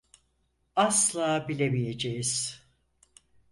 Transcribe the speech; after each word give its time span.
Asla 0.75 1.47
bilemeyeceğiz. 1.47 2.63